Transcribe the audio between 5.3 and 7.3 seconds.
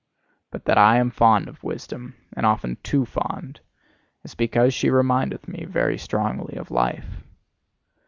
me very strongly of Life!